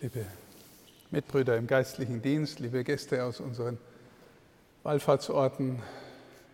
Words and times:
liebe 0.00 0.24
Mitbrüder 1.10 1.58
im 1.58 1.66
geistlichen 1.66 2.22
Dienst, 2.22 2.58
liebe 2.58 2.84
Gäste 2.84 3.22
aus 3.22 3.38
unseren 3.38 3.76
Wallfahrtsorten, 4.82 5.78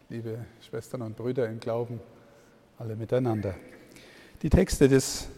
liebe 0.09 0.45
Schwestern 0.69 1.03
und 1.03 1.17
Brüder 1.17 1.49
im 1.49 1.61
Glauben, 1.61 2.01
alle 2.77 2.97
miteinander. 2.97 3.55
Die 4.43 4.51
Texte 4.51 4.89
des 4.89 5.29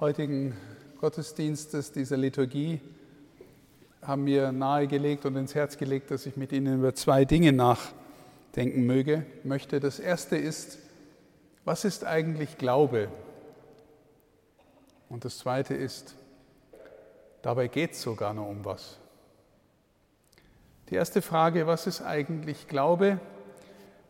heutigen 0.00 0.54
Gottesdienstes, 1.00 1.92
dieser 1.92 2.18
Liturgie, 2.18 2.82
haben 4.02 4.24
mir 4.24 4.52
nahegelegt 4.52 5.24
und 5.24 5.34
ins 5.36 5.54
Herz 5.54 5.78
gelegt, 5.78 6.10
dass 6.10 6.26
ich 6.26 6.36
mit 6.36 6.52
Ihnen 6.52 6.80
über 6.80 6.94
zwei 6.94 7.24
Dinge 7.24 7.52
nachdenken 7.52 8.84
möge, 8.84 9.24
möchte. 9.44 9.80
Das 9.80 9.98
erste 9.98 10.36
ist, 10.36 10.78
was 11.64 11.86
ist 11.86 12.04
eigentlich 12.04 12.58
Glaube? 12.58 13.08
Und 15.08 15.24
das 15.24 15.38
zweite 15.38 15.72
ist, 15.72 16.16
Dabei 17.42 17.68
geht 17.68 17.92
es 17.92 18.02
sogar 18.02 18.34
noch 18.34 18.48
um 18.48 18.64
was. 18.64 18.98
Die 20.90 20.94
erste 20.94 21.22
Frage, 21.22 21.66
was 21.66 21.86
ist 21.86 22.02
eigentlich 22.02 22.68
Glaube? 22.68 23.18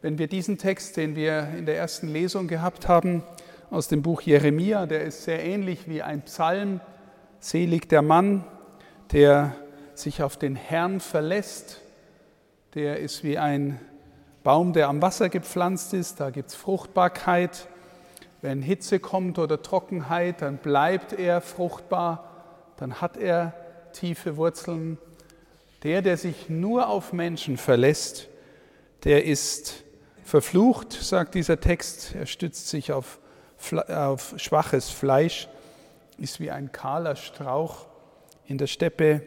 Wenn 0.02 0.18
wir 0.18 0.26
diesen 0.26 0.58
Text, 0.58 0.96
den 0.96 1.14
wir 1.14 1.48
in 1.56 1.66
der 1.66 1.76
ersten 1.76 2.08
Lesung 2.08 2.48
gehabt 2.48 2.88
haben, 2.88 3.22
aus 3.70 3.86
dem 3.86 4.02
Buch 4.02 4.22
Jeremia, 4.22 4.86
der 4.86 5.04
ist 5.04 5.22
sehr 5.24 5.44
ähnlich 5.44 5.88
wie 5.88 6.02
ein 6.02 6.22
Psalm, 6.22 6.80
selig 7.38 7.88
der 7.88 8.02
Mann, 8.02 8.44
der 9.12 9.54
sich 9.94 10.22
auf 10.24 10.36
den 10.36 10.56
Herrn 10.56 10.98
verlässt, 10.98 11.80
der 12.74 12.98
ist 12.98 13.22
wie 13.22 13.38
ein 13.38 13.78
Baum, 14.42 14.72
der 14.72 14.88
am 14.88 15.02
Wasser 15.02 15.28
gepflanzt 15.28 15.92
ist, 15.94 16.18
da 16.18 16.30
gibt 16.30 16.48
es 16.48 16.54
Fruchtbarkeit. 16.56 17.68
Wenn 18.42 18.62
Hitze 18.62 18.98
kommt 18.98 19.38
oder 19.38 19.62
Trockenheit, 19.62 20.40
dann 20.42 20.56
bleibt 20.56 21.12
er 21.12 21.42
fruchtbar 21.42 22.29
dann 22.80 23.00
hat 23.00 23.16
er 23.16 23.54
tiefe 23.92 24.36
Wurzeln. 24.36 24.98
Der, 25.82 26.02
der 26.02 26.16
sich 26.16 26.48
nur 26.48 26.88
auf 26.88 27.12
Menschen 27.12 27.56
verlässt, 27.56 28.28
der 29.04 29.24
ist 29.24 29.84
verflucht, 30.24 30.92
sagt 30.92 31.34
dieser 31.34 31.60
Text. 31.60 32.14
Er 32.14 32.26
stützt 32.26 32.68
sich 32.68 32.92
auf, 32.92 33.18
auf 33.88 34.34
schwaches 34.36 34.90
Fleisch, 34.90 35.48
ist 36.18 36.40
wie 36.40 36.50
ein 36.50 36.72
kahler 36.72 37.16
Strauch 37.16 37.86
in 38.46 38.58
der 38.58 38.66
Steppe, 38.66 39.22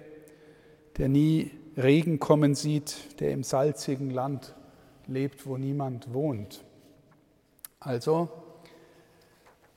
der 0.98 1.10
nie 1.10 1.52
Regen 1.76 2.20
kommen 2.20 2.54
sieht, 2.56 3.20
der 3.20 3.32
im 3.32 3.44
salzigen 3.44 4.12
Land 4.12 4.54
lebt, 5.08 5.46
wo 5.46 5.58
niemand 5.58 6.14
wohnt. 6.14 6.64
Also, 7.80 8.30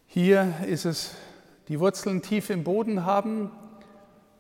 hier 0.07 0.55
ist 0.67 0.85
es, 0.85 1.15
die 1.69 1.81
Wurzeln 1.81 2.23
tief 2.23 2.51
im 2.51 2.65
Boden 2.65 3.05
haben, 3.05 3.51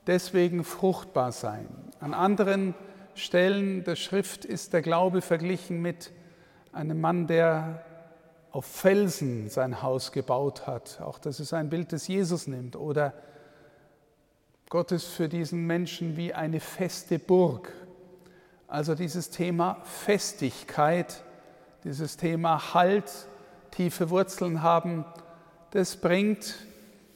deswegen 0.06 0.64
fruchtbar 0.64 1.32
sein. 1.32 1.68
An 2.00 2.14
anderen 2.14 2.74
Stellen 3.14 3.84
der 3.84 3.96
Schrift 3.96 4.44
ist 4.44 4.72
der 4.72 4.82
Glaube 4.82 5.22
verglichen 5.22 5.80
mit 5.80 6.12
einem 6.72 7.00
Mann, 7.00 7.26
der 7.26 7.84
auf 8.52 8.66
Felsen 8.66 9.48
sein 9.48 9.82
Haus 9.82 10.12
gebaut 10.12 10.66
hat. 10.66 11.00
Auch 11.00 11.18
das 11.18 11.40
ist 11.40 11.52
ein 11.52 11.68
Bild, 11.68 11.92
das 11.92 12.08
Jesus 12.08 12.46
nimmt. 12.46 12.76
Oder 12.76 13.14
Gott 14.68 14.92
ist 14.92 15.06
für 15.06 15.28
diesen 15.28 15.66
Menschen 15.66 16.16
wie 16.16 16.34
eine 16.34 16.60
feste 16.60 17.18
Burg. 17.18 17.72
Also 18.68 18.94
dieses 18.94 19.30
Thema 19.30 19.78
Festigkeit, 19.84 21.22
dieses 21.84 22.16
Thema 22.16 22.74
Halt, 22.74 23.10
tiefe 23.70 24.10
Wurzeln 24.10 24.62
haben, 24.62 25.04
das 25.70 25.96
bringt 25.96 26.56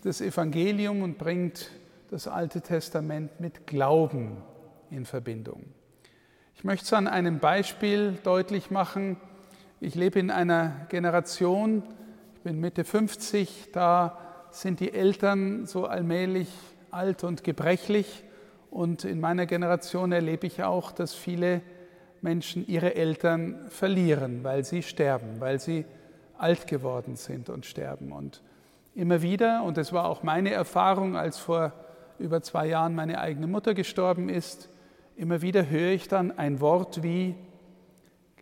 das 0.03 0.21
Evangelium 0.21 1.03
und 1.03 1.19
bringt 1.19 1.71
das 2.11 2.27
Alte 2.27 2.61
Testament 2.61 3.39
mit 3.39 3.69
Glauben 3.69 4.39
in 4.91 5.05
Verbindung. 5.05 5.67
Ich 6.57 6.65
möchte 6.65 6.85
es 6.85 6.93
an 6.93 7.07
einem 7.07 7.39
Beispiel 7.39 8.19
deutlich 8.25 8.73
machen. 8.73 9.17
Ich 9.81 9.95
lebe 9.95 10.19
in 10.19 10.33
einer 10.33 10.87
Generation, 10.89 11.85
ich 12.35 12.41
bin 12.41 12.59
Mitte 12.59 12.83
50, 12.83 13.69
da 13.73 14.19
sind 14.51 14.81
die 14.81 14.93
Eltern 14.93 15.67
so 15.67 15.87
allmählich 15.87 16.49
alt 16.91 17.23
und 17.23 17.45
gebrechlich. 17.45 18.25
Und 18.71 19.05
in 19.05 19.21
meiner 19.21 19.47
Generation 19.47 20.11
erlebe 20.11 20.49
ich 20.49 20.65
auch, 20.65 20.91
dass 20.91 21.15
viele 21.15 21.63
Menschen 22.23 22.67
ihre 22.67 22.97
Eltern 22.97 23.69
verlieren, 23.69 24.43
weil 24.43 24.65
sie 24.65 24.83
sterben, 24.83 25.39
weil 25.39 25.61
sie 25.61 25.85
alt 26.37 26.67
geworden 26.67 27.15
sind 27.15 27.49
und 27.49 27.67
sterben. 27.67 28.11
Und 28.11 28.43
immer 28.97 29.23
wieder, 29.23 29.63
und 29.63 29.77
das 29.77 29.93
war 29.93 30.07
auch 30.07 30.25
meine 30.25 30.51
Erfahrung, 30.51 31.17
als 31.17 31.39
vor 31.39 31.73
über 32.21 32.43
zwei 32.43 32.67
Jahren 32.67 32.95
meine 32.95 33.21
eigene 33.21 33.47
Mutter 33.47 33.75
gestorben 33.75 34.29
ist, 34.29 34.69
immer 35.17 35.43
wieder 35.43 35.69
höre 35.69 35.93
ich 35.93 36.09
dann 36.09 36.39
ein 36.39 36.61
Wort 36.61 37.03
wie, 37.03 37.35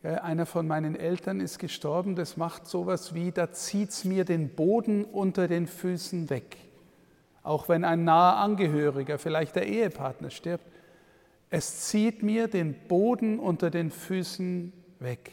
einer 0.02 0.46
von 0.46 0.66
meinen 0.66 0.94
Eltern 0.94 1.40
ist 1.40 1.58
gestorben, 1.58 2.14
das 2.14 2.36
macht 2.36 2.66
sowas 2.66 3.14
wie, 3.14 3.32
da 3.32 3.52
zieht 3.52 3.90
es 3.90 4.04
mir 4.04 4.24
den 4.24 4.50
Boden 4.54 5.04
unter 5.04 5.48
den 5.48 5.66
Füßen 5.66 6.30
weg. 6.30 6.56
Auch 7.42 7.68
wenn 7.68 7.84
ein 7.84 8.04
naher 8.04 8.36
Angehöriger, 8.36 9.18
vielleicht 9.18 9.56
der 9.56 9.66
Ehepartner 9.66 10.30
stirbt, 10.30 10.64
es 11.50 11.88
zieht 11.88 12.22
mir 12.22 12.46
den 12.46 12.74
Boden 12.88 13.38
unter 13.38 13.70
den 13.70 13.90
Füßen 13.90 14.72
weg. 15.00 15.32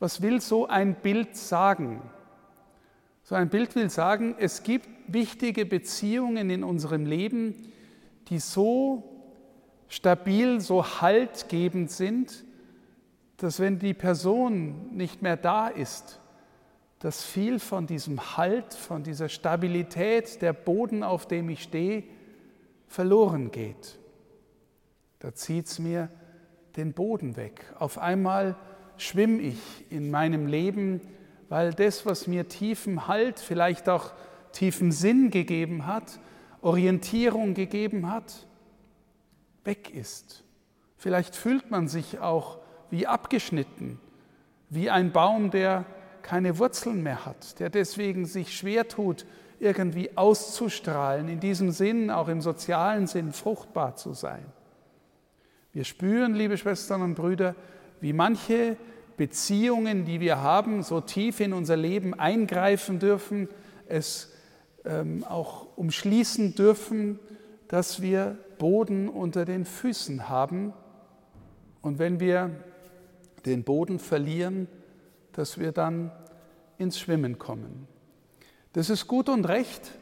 Was 0.00 0.20
will 0.20 0.40
so 0.40 0.66
ein 0.66 0.96
Bild 0.96 1.36
sagen? 1.36 2.02
So 3.22 3.34
ein 3.36 3.48
Bild 3.48 3.74
will 3.76 3.88
sagen, 3.90 4.34
es 4.38 4.62
gibt 4.62 4.88
wichtige 5.12 5.66
Beziehungen 5.66 6.50
in 6.50 6.64
unserem 6.64 7.06
Leben, 7.06 7.54
die 8.28 8.38
so 8.38 9.04
stabil, 9.88 10.60
so 10.60 11.00
haltgebend 11.00 11.90
sind, 11.90 12.44
dass 13.36 13.58
wenn 13.58 13.78
die 13.78 13.94
Person 13.94 14.94
nicht 14.96 15.22
mehr 15.22 15.36
da 15.36 15.68
ist, 15.68 16.20
dass 16.98 17.24
viel 17.24 17.58
von 17.58 17.86
diesem 17.86 18.36
Halt, 18.36 18.74
von 18.74 19.02
dieser 19.02 19.28
Stabilität, 19.28 20.42
der 20.42 20.52
Boden, 20.52 21.02
auf 21.02 21.26
dem 21.26 21.48
ich 21.48 21.62
stehe, 21.62 22.04
verloren 22.86 23.50
geht. 23.50 23.98
Da 25.18 25.34
zieht 25.34 25.66
es 25.66 25.78
mir 25.78 26.10
den 26.76 26.92
Boden 26.92 27.36
weg. 27.36 27.64
Auf 27.78 27.98
einmal 27.98 28.56
schwimme 28.98 29.40
ich 29.40 29.58
in 29.88 30.10
meinem 30.10 30.46
Leben 30.46 31.00
weil 31.50 31.74
das, 31.74 32.06
was 32.06 32.28
mir 32.28 32.48
tiefen 32.48 33.08
Halt, 33.08 33.40
vielleicht 33.40 33.88
auch 33.88 34.12
tiefen 34.52 34.92
Sinn 34.92 35.30
gegeben 35.30 35.86
hat, 35.86 36.20
Orientierung 36.62 37.54
gegeben 37.54 38.10
hat, 38.10 38.46
weg 39.64 39.94
ist. 39.94 40.44
Vielleicht 40.96 41.34
fühlt 41.36 41.70
man 41.70 41.88
sich 41.88 42.18
auch 42.18 42.58
wie 42.90 43.06
abgeschnitten, 43.06 43.98
wie 44.68 44.90
ein 44.90 45.12
Baum, 45.12 45.50
der 45.50 45.86
keine 46.22 46.58
Wurzeln 46.58 47.02
mehr 47.02 47.24
hat, 47.24 47.58
der 47.60 47.70
deswegen 47.70 48.26
sich 48.26 48.56
schwer 48.56 48.88
tut, 48.88 49.24
irgendwie 49.58 50.16
auszustrahlen, 50.16 51.28
in 51.28 51.40
diesem 51.40 51.70
Sinn, 51.70 52.10
auch 52.10 52.28
im 52.28 52.40
sozialen 52.40 53.06
Sinn, 53.06 53.32
fruchtbar 53.32 53.96
zu 53.96 54.12
sein. 54.12 54.44
Wir 55.72 55.84
spüren, 55.84 56.34
liebe 56.34 56.56
Schwestern 56.56 57.02
und 57.02 57.14
Brüder, 57.14 57.54
wie 58.00 58.12
manche 58.12 58.76
Beziehungen, 59.16 60.04
die 60.04 60.20
wir 60.20 60.40
haben, 60.40 60.82
so 60.82 61.00
tief 61.00 61.40
in 61.40 61.52
unser 61.52 61.76
Leben 61.76 62.14
eingreifen 62.14 62.98
dürfen, 62.98 63.48
es 63.86 64.29
ähm, 64.84 65.24
auch 65.24 65.66
umschließen 65.76 66.54
dürfen, 66.54 67.18
dass 67.68 68.02
wir 68.02 68.38
Boden 68.58 69.08
unter 69.08 69.44
den 69.44 69.64
Füßen 69.64 70.28
haben. 70.28 70.72
Und 71.82 71.98
wenn 71.98 72.20
wir 72.20 72.50
den 73.46 73.64
Boden 73.64 73.98
verlieren, 73.98 74.68
dass 75.32 75.58
wir 75.58 75.72
dann 75.72 76.12
ins 76.78 76.98
Schwimmen 76.98 77.38
kommen. 77.38 77.86
Das 78.72 78.90
ist 78.90 79.06
gut 79.06 79.28
und 79.28 79.46
recht, 79.46 79.92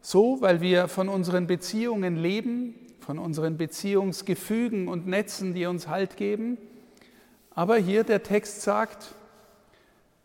so, 0.00 0.40
weil 0.40 0.60
wir 0.60 0.88
von 0.88 1.08
unseren 1.08 1.46
Beziehungen 1.46 2.16
leben, 2.16 2.74
von 3.00 3.18
unseren 3.18 3.56
Beziehungsgefügen 3.56 4.88
und 4.88 5.06
Netzen, 5.06 5.54
die 5.54 5.66
uns 5.66 5.88
Halt 5.88 6.16
geben. 6.16 6.58
Aber 7.50 7.76
hier 7.76 8.04
der 8.04 8.22
Text 8.22 8.62
sagt, 8.62 9.14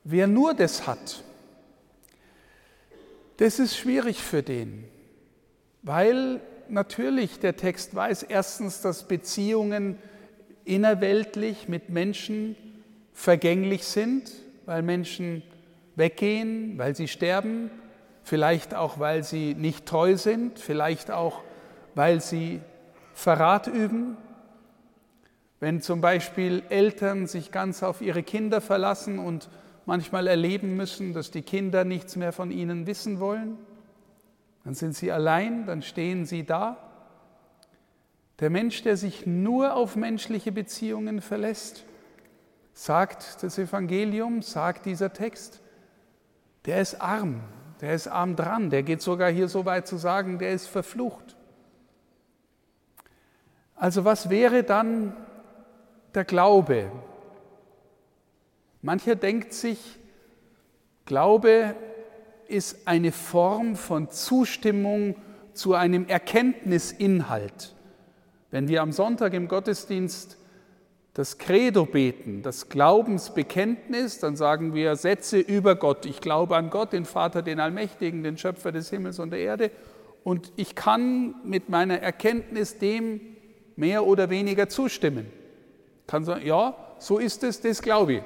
wer 0.03 0.27
nur 0.27 0.53
das 0.53 0.87
hat, 0.87 1.23
das 3.41 3.57
ist 3.57 3.75
schwierig 3.75 4.21
für 4.21 4.43
den, 4.43 4.83
weil 5.81 6.41
natürlich 6.69 7.39
der 7.39 7.57
Text 7.57 7.95
weiß 7.95 8.21
erstens, 8.21 8.81
dass 8.81 9.07
Beziehungen 9.07 9.97
innerweltlich 10.63 11.67
mit 11.67 11.89
Menschen 11.89 12.55
vergänglich 13.13 13.85
sind, 13.85 14.31
weil 14.67 14.83
Menschen 14.83 15.41
weggehen, 15.95 16.77
weil 16.77 16.95
sie 16.95 17.07
sterben, 17.07 17.71
vielleicht 18.21 18.75
auch, 18.75 18.99
weil 18.99 19.23
sie 19.23 19.55
nicht 19.55 19.87
treu 19.87 20.17
sind, 20.17 20.59
vielleicht 20.59 21.09
auch, 21.09 21.41
weil 21.95 22.21
sie 22.21 22.61
Verrat 23.15 23.65
üben, 23.65 24.17
wenn 25.59 25.81
zum 25.81 25.99
Beispiel 25.99 26.61
Eltern 26.69 27.25
sich 27.25 27.51
ganz 27.51 27.81
auf 27.81 28.01
ihre 28.01 28.21
Kinder 28.21 28.61
verlassen 28.61 29.17
und 29.17 29.49
manchmal 29.85 30.27
erleben 30.27 30.75
müssen, 30.75 31.13
dass 31.13 31.31
die 31.31 31.41
Kinder 31.41 31.83
nichts 31.83 32.15
mehr 32.15 32.31
von 32.31 32.51
ihnen 32.51 32.87
wissen 32.87 33.19
wollen. 33.19 33.57
Dann 34.63 34.73
sind 34.73 34.95
sie 34.95 35.11
allein, 35.11 35.65
dann 35.65 35.81
stehen 35.81 36.25
sie 36.25 36.45
da. 36.45 36.77
Der 38.39 38.49
Mensch, 38.49 38.83
der 38.83 38.97
sich 38.97 39.25
nur 39.25 39.75
auf 39.75 39.95
menschliche 39.95 40.51
Beziehungen 40.51 41.21
verlässt, 41.21 41.85
sagt 42.73 43.43
das 43.43 43.57
Evangelium, 43.57 44.41
sagt 44.41 44.85
dieser 44.85 45.13
Text, 45.13 45.61
der 46.65 46.81
ist 46.81 47.01
arm, 47.01 47.41
der 47.81 47.93
ist 47.93 48.07
arm 48.07 48.35
dran, 48.35 48.69
der 48.69 48.83
geht 48.83 49.01
sogar 49.01 49.29
hier 49.29 49.47
so 49.47 49.65
weit 49.65 49.87
zu 49.87 49.97
sagen, 49.97 50.39
der 50.39 50.51
ist 50.51 50.67
verflucht. 50.67 51.35
Also 53.75 54.05
was 54.05 54.29
wäre 54.29 54.63
dann 54.63 55.15
der 56.13 56.25
Glaube? 56.25 56.91
Mancher 58.81 59.15
denkt 59.15 59.53
sich, 59.53 59.79
Glaube 61.05 61.75
ist 62.47 62.87
eine 62.87 63.11
Form 63.11 63.75
von 63.75 64.09
Zustimmung 64.09 65.15
zu 65.53 65.73
einem 65.73 66.07
Erkenntnisinhalt. 66.07 67.75
Wenn 68.49 68.67
wir 68.67 68.81
am 68.81 68.91
Sonntag 68.91 69.33
im 69.33 69.47
Gottesdienst 69.47 70.37
das 71.13 71.37
Credo 71.37 71.85
beten, 71.85 72.41
das 72.41 72.69
Glaubensbekenntnis, 72.69 74.19
dann 74.19 74.35
sagen 74.35 74.73
wir 74.73 74.95
Sätze 74.95 75.39
über 75.39 75.75
Gott. 75.75 76.05
Ich 76.05 76.21
glaube 76.21 76.55
an 76.55 76.69
Gott, 76.69 76.93
den 76.93 77.05
Vater, 77.05 77.41
den 77.41 77.59
Allmächtigen, 77.59 78.23
den 78.23 78.37
Schöpfer 78.37 78.71
des 78.71 78.89
Himmels 78.89 79.19
und 79.19 79.31
der 79.31 79.39
Erde. 79.39 79.71
Und 80.23 80.53
ich 80.55 80.75
kann 80.75 81.35
mit 81.43 81.69
meiner 81.69 81.99
Erkenntnis 81.99 82.77
dem 82.77 83.21
mehr 83.75 84.05
oder 84.05 84.29
weniger 84.29 84.69
zustimmen. 84.69 85.25
Ich 86.01 86.07
kann 86.07 86.23
sagen, 86.23 86.45
ja, 86.45 86.75
so 86.99 87.17
ist 87.17 87.43
es, 87.43 87.61
das 87.61 87.81
glaube 87.81 88.13
ich. 88.13 88.23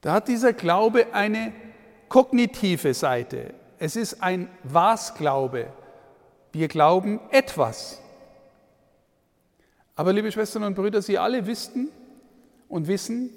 Da 0.00 0.12
hat 0.12 0.28
dieser 0.28 0.52
Glaube 0.52 1.12
eine 1.12 1.52
kognitive 2.08 2.94
Seite. 2.94 3.54
Es 3.78 3.96
ist 3.96 4.22
ein 4.22 4.48
Was-Glaube. 4.62 5.72
Wir 6.52 6.68
glauben 6.68 7.20
etwas. 7.30 8.00
Aber 9.94 10.12
liebe 10.12 10.32
Schwestern 10.32 10.64
und 10.64 10.74
Brüder, 10.74 11.02
Sie 11.02 11.18
alle 11.18 11.46
wissen 11.46 11.90
und 12.68 12.88
wissen, 12.88 13.30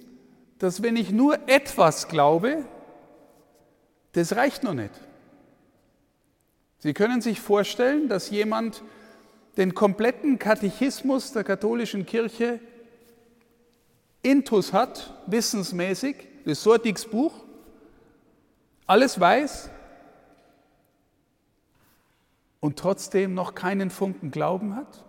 dass 0.59 0.81
wenn 0.81 0.95
ich 0.95 1.11
nur 1.11 1.37
etwas 1.47 2.07
glaube, 2.07 2.65
das 4.13 4.35
reicht 4.35 4.63
noch 4.63 4.73
nicht. 4.73 4.93
Sie 6.77 6.93
können 6.93 7.21
sich 7.21 7.41
vorstellen, 7.41 8.07
dass 8.07 8.29
jemand 8.29 8.83
den 9.57 9.73
kompletten 9.73 10.39
Katechismus 10.39 11.33
der 11.33 11.43
katholischen 11.43 12.05
Kirche 12.05 12.59
intus 14.21 14.73
hat, 14.73 15.13
wissensmäßig, 15.27 16.27
das 16.45 16.63
Sortigsbuch, 16.63 17.33
alles 18.85 19.19
weiß 19.19 19.69
und 22.59 22.77
trotzdem 22.77 23.33
noch 23.33 23.55
keinen 23.55 23.89
Funken 23.89 24.31
Glauben 24.31 24.75
hat? 24.75 25.03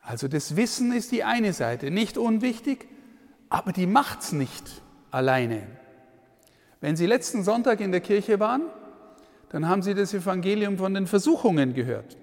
Also 0.00 0.28
das 0.28 0.56
Wissen 0.56 0.92
ist 0.92 1.12
die 1.12 1.24
eine 1.24 1.52
Seite, 1.52 1.90
nicht 1.90 2.18
unwichtig, 2.18 2.86
aber 3.48 3.72
die 3.72 3.86
macht 3.86 4.20
es 4.20 4.32
nicht 4.32 4.82
alleine. 5.10 5.66
Wenn 6.80 6.96
Sie 6.96 7.06
letzten 7.06 7.42
Sonntag 7.42 7.80
in 7.80 7.92
der 7.92 8.02
Kirche 8.02 8.38
waren, 8.38 8.62
dann 9.48 9.68
haben 9.68 9.80
Sie 9.80 9.94
das 9.94 10.12
Evangelium 10.12 10.76
von 10.76 10.92
den 10.92 11.06
Versuchungen 11.06 11.72
gehört. 11.72 12.16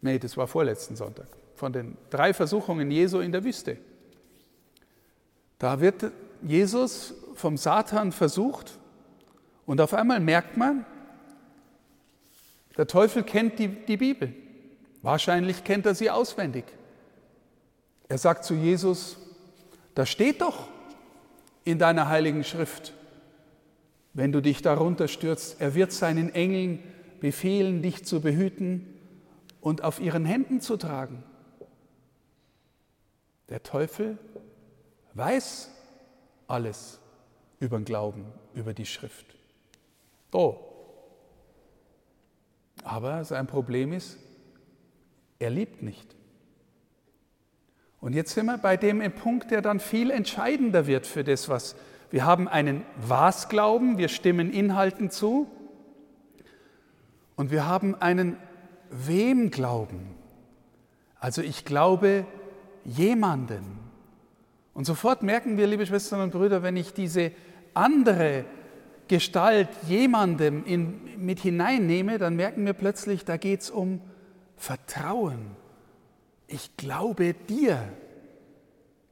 Nee, 0.00 0.18
das 0.18 0.36
war 0.36 0.46
vorletzten 0.46 0.96
Sonntag, 0.96 1.26
von 1.54 1.72
den 1.72 1.98
drei 2.10 2.32
Versuchungen 2.32 2.90
Jesu 2.90 3.20
in 3.20 3.32
der 3.32 3.44
Wüste. 3.44 3.76
Da 5.58 5.80
wird 5.80 6.12
Jesus 6.42 7.14
vom 7.34 7.56
Satan 7.56 8.12
versucht 8.12 8.78
und 9.66 9.80
auf 9.80 9.94
einmal 9.94 10.20
merkt 10.20 10.56
man, 10.56 10.84
der 12.76 12.86
Teufel 12.86 13.22
kennt 13.22 13.58
die, 13.58 13.68
die 13.68 13.96
Bibel. 13.96 14.34
Wahrscheinlich 15.02 15.64
kennt 15.64 15.86
er 15.86 15.94
sie 15.94 16.10
auswendig. 16.10 16.64
Er 18.08 18.18
sagt 18.18 18.44
zu 18.44 18.54
Jesus, 18.54 19.16
da 19.94 20.06
steht 20.06 20.40
doch 20.40 20.68
in 21.64 21.78
deiner 21.78 22.08
heiligen 22.08 22.44
Schrift, 22.44 22.92
wenn 24.12 24.32
du 24.32 24.40
dich 24.40 24.62
darunter 24.62 25.08
stürzt, 25.08 25.60
er 25.60 25.74
wird 25.74 25.92
seinen 25.92 26.32
Engeln 26.34 26.82
befehlen, 27.20 27.82
dich 27.82 28.04
zu 28.04 28.20
behüten 28.20 28.86
und 29.60 29.82
auf 29.82 29.98
ihren 29.98 30.24
Händen 30.24 30.60
zu 30.60 30.76
tragen. 30.76 31.22
Der 33.48 33.62
Teufel 33.62 34.18
weiß 35.14 35.70
alles 36.46 37.00
über 37.60 37.78
den 37.78 37.84
Glauben, 37.84 38.26
über 38.54 38.74
die 38.74 38.86
Schrift. 38.86 39.26
Oh. 40.32 40.56
Aber 42.82 43.24
sein 43.24 43.46
Problem 43.46 43.92
ist, 43.92 44.18
er 45.38 45.50
liebt 45.50 45.82
nicht. 45.82 46.14
Und 48.00 48.12
jetzt 48.12 48.34
sind 48.34 48.46
wir 48.46 48.58
bei 48.58 48.76
dem 48.76 49.00
Punkt, 49.12 49.50
der 49.50 49.62
dann 49.62 49.80
viel 49.80 50.10
entscheidender 50.10 50.86
wird 50.86 51.06
für 51.06 51.24
das, 51.24 51.48
was 51.48 51.74
wir 52.10 52.24
haben 52.24 52.46
einen 52.46 52.84
Was-Glauben, 52.96 53.98
wir 53.98 54.08
stimmen 54.08 54.52
Inhalten 54.52 55.10
zu. 55.10 55.50
Und 57.34 57.50
wir 57.50 57.66
haben 57.66 57.94
einen 57.94 58.36
Wem-Glauben. 58.90 60.14
Also 61.18 61.42
ich 61.42 61.64
glaube 61.64 62.26
jemanden. 62.84 63.83
Und 64.74 64.84
sofort 64.84 65.22
merken 65.22 65.56
wir, 65.56 65.68
liebe 65.68 65.86
Schwestern 65.86 66.20
und 66.20 66.32
Brüder, 66.32 66.62
wenn 66.62 66.76
ich 66.76 66.92
diese 66.92 67.30
andere 67.72 68.44
Gestalt 69.06 69.68
jemandem 69.86 70.64
in, 70.64 71.24
mit 71.24 71.40
hineinnehme, 71.40 72.18
dann 72.18 72.36
merken 72.36 72.66
wir 72.66 72.72
plötzlich, 72.72 73.24
da 73.24 73.36
geht 73.36 73.62
es 73.62 73.70
um 73.70 74.00
Vertrauen. 74.56 75.56
Ich 76.46 76.76
glaube 76.76 77.34
dir. 77.34 77.80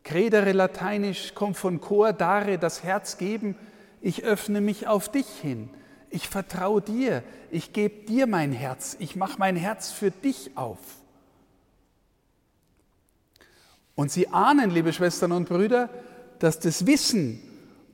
Credere 0.02 0.52
lateinisch 0.52 1.34
kommt 1.34 1.56
von 1.56 1.80
cor 1.80 2.12
dare, 2.12 2.58
das 2.58 2.82
Herz 2.82 3.18
geben. 3.18 3.56
Ich 4.00 4.24
öffne 4.24 4.60
mich 4.60 4.88
auf 4.88 5.08
dich 5.08 5.28
hin. 5.28 5.70
Ich 6.10 6.28
vertraue 6.28 6.82
dir. 6.82 7.22
Ich 7.50 7.72
gebe 7.72 8.04
dir 8.06 8.26
mein 8.26 8.52
Herz. 8.52 8.96
Ich 8.98 9.14
mache 9.14 9.38
mein 9.38 9.56
Herz 9.56 9.92
für 9.92 10.10
dich 10.10 10.56
auf. 10.56 10.78
Und 13.94 14.10
Sie 14.10 14.28
ahnen, 14.28 14.70
liebe 14.70 14.92
Schwestern 14.92 15.32
und 15.32 15.48
Brüder, 15.48 15.90
dass 16.38 16.58
das 16.58 16.86
Wissen 16.86 17.40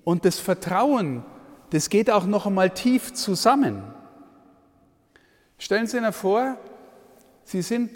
und 0.04 0.24
das 0.24 0.38
Vertrauen, 0.38 1.24
das 1.70 1.90
geht 1.90 2.10
auch 2.10 2.24
noch 2.24 2.46
einmal 2.46 2.70
tief 2.70 3.12
zusammen. 3.12 3.82
Stellen 5.58 5.86
Sie 5.86 5.98
sich 5.98 6.14
vor, 6.14 6.56
Sie 7.44 7.62
sind 7.62 7.90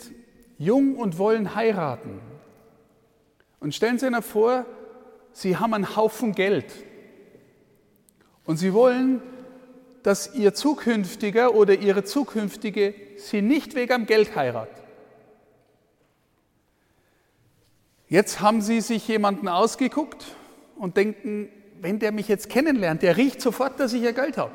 jung 0.58 0.96
und 0.96 1.18
wollen 1.18 1.54
heiraten. 1.54 2.20
Und 3.60 3.74
stellen 3.74 3.98
Sie 3.98 4.08
sich 4.08 4.24
vor, 4.24 4.66
Sie 5.32 5.56
haben 5.56 5.72
einen 5.72 5.96
Haufen 5.96 6.32
Geld 6.32 6.72
und 8.44 8.56
Sie 8.56 8.74
wollen, 8.74 9.22
dass 10.02 10.34
Ihr 10.34 10.52
zukünftiger 10.52 11.54
oder 11.54 11.74
Ihre 11.74 12.04
zukünftige 12.04 12.94
Sie 13.16 13.40
nicht 13.40 13.74
wegen 13.74 13.92
am 13.92 14.06
Geld 14.06 14.34
heiratet. 14.34 14.81
Jetzt 18.12 18.42
haben 18.42 18.60
Sie 18.60 18.82
sich 18.82 19.08
jemanden 19.08 19.48
ausgeguckt 19.48 20.36
und 20.76 20.98
denken, 20.98 21.48
wenn 21.80 21.98
der 21.98 22.12
mich 22.12 22.28
jetzt 22.28 22.50
kennenlernt, 22.50 23.00
der 23.00 23.16
riecht 23.16 23.40
sofort, 23.40 23.80
dass 23.80 23.94
ich 23.94 24.02
ja 24.02 24.10
Geld 24.10 24.36
habe. 24.36 24.50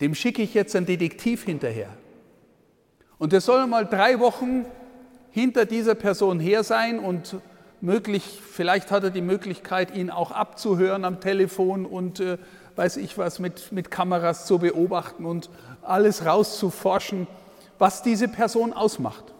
Dem 0.00 0.14
schicke 0.14 0.40
ich 0.40 0.54
jetzt 0.54 0.74
einen 0.74 0.86
Detektiv 0.86 1.44
hinterher. 1.44 1.90
Und 3.18 3.34
er 3.34 3.42
soll 3.42 3.66
mal 3.66 3.84
drei 3.84 4.18
Wochen 4.18 4.64
hinter 5.30 5.66
dieser 5.66 5.94
Person 5.94 6.40
her 6.40 6.64
sein 6.64 6.98
und 6.98 7.36
möglich, 7.82 8.40
vielleicht 8.50 8.90
hat 8.90 9.04
er 9.04 9.10
die 9.10 9.20
Möglichkeit, 9.20 9.94
ihn 9.94 10.08
auch 10.08 10.30
abzuhören 10.30 11.04
am 11.04 11.20
Telefon 11.20 11.84
und 11.84 12.18
äh, 12.18 12.38
weiß 12.76 12.96
ich 12.96 13.18
was 13.18 13.40
mit, 13.40 13.72
mit 13.72 13.90
Kameras 13.90 14.46
zu 14.46 14.58
beobachten 14.58 15.26
und 15.26 15.50
alles 15.82 16.24
rauszuforschen, 16.24 17.26
was 17.78 18.02
diese 18.02 18.26
Person 18.26 18.72
ausmacht. 18.72 19.35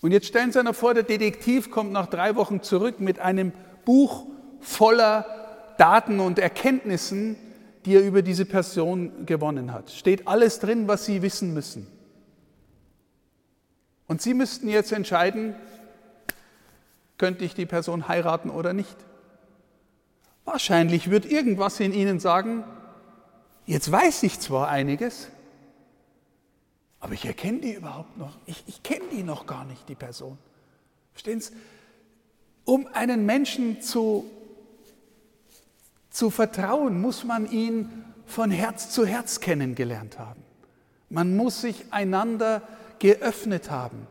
Und 0.00 0.12
jetzt 0.12 0.26
stellen 0.26 0.52
Sie 0.52 0.60
sich 0.60 0.76
vor, 0.76 0.94
der 0.94 1.02
Detektiv 1.02 1.70
kommt 1.70 1.92
nach 1.92 2.06
drei 2.06 2.36
Wochen 2.36 2.62
zurück 2.62 3.00
mit 3.00 3.18
einem 3.18 3.52
Buch 3.84 4.26
voller 4.60 5.74
Daten 5.78 6.20
und 6.20 6.38
Erkenntnissen, 6.38 7.36
die 7.84 7.94
er 7.94 8.02
über 8.02 8.22
diese 8.22 8.44
Person 8.44 9.26
gewonnen 9.26 9.72
hat. 9.72 9.90
Steht 9.90 10.26
alles 10.26 10.58
drin, 10.58 10.88
was 10.88 11.04
Sie 11.04 11.22
wissen 11.22 11.54
müssen. 11.54 11.86
Und 14.06 14.20
Sie 14.20 14.34
müssten 14.34 14.68
jetzt 14.68 14.92
entscheiden, 14.92 15.54
könnte 17.16 17.44
ich 17.44 17.54
die 17.54 17.66
Person 17.66 18.08
heiraten 18.08 18.50
oder 18.50 18.72
nicht. 18.72 18.96
Wahrscheinlich 20.44 21.10
wird 21.10 21.26
irgendwas 21.26 21.78
in 21.80 21.92
Ihnen 21.92 22.18
sagen, 22.18 22.64
jetzt 23.66 23.92
weiß 23.92 24.22
ich 24.24 24.40
zwar 24.40 24.68
einiges, 24.68 25.28
aber 27.00 27.14
ich 27.14 27.24
erkenne 27.24 27.60
die 27.60 27.72
überhaupt 27.72 28.16
noch. 28.18 28.36
Ich, 28.46 28.62
ich 28.66 28.82
kenne 28.82 29.06
die 29.10 29.22
noch 29.22 29.46
gar 29.46 29.64
nicht, 29.64 29.88
die 29.88 29.94
Person. 29.94 30.38
Verstehen 31.12 31.40
Sie? 31.40 31.52
Um 32.64 32.86
einen 32.92 33.26
Menschen 33.26 33.82
zu 33.82 34.30
Zu 36.10 36.30
vertrauen 36.30 37.00
muss 37.00 37.24
man 37.24 37.50
ihn 37.50 38.04
von 38.26 38.50
Herz 38.50 38.90
zu 38.90 39.06
Herz 39.06 39.40
kennengelernt 39.40 40.18
haben. 40.18 40.42
Man 41.08 41.36
muss 41.36 41.60
sich 41.60 41.84
einander 41.92 42.62
geöffnet 42.98 43.70
haben, 43.70 44.06